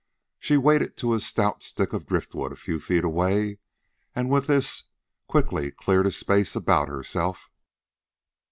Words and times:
She 0.39 0.57
waded 0.57 0.97
to 0.97 1.13
a 1.13 1.19
stout 1.19 1.61
stick 1.61 1.93
of 1.93 2.07
driftwood 2.07 2.51
a 2.51 2.55
few 2.55 2.79
feet 2.79 3.03
away, 3.03 3.59
and 4.15 4.31
with 4.31 4.47
this 4.47 4.85
quickly 5.27 5.69
cleared 5.69 6.07
a 6.07 6.11
space 6.11 6.55
about 6.55 6.87
herself. 6.87 7.51